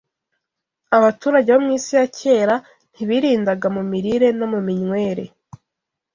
[0.97, 2.55] Abaturage bo mu Isi ya Kera
[2.91, 5.25] ntibirindaga mu mirire no mu minywere